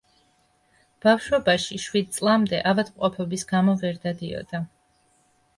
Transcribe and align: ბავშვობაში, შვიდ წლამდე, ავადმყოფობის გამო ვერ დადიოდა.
ბავშვობაში, 1.05 1.77
შვიდ 1.83 2.09
წლამდე, 2.17 2.63
ავადმყოფობის 2.71 3.47
გამო 3.55 3.79
ვერ 3.85 4.01
დადიოდა. 4.07 4.67